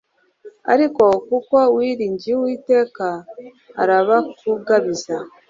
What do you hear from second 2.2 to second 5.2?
Uwiteka arabakugabiza